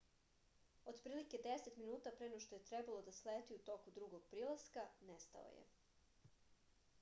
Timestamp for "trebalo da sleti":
2.69-3.59